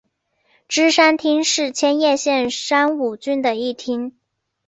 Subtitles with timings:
[0.67, 4.15] 芝山町是千叶县山武郡的一町。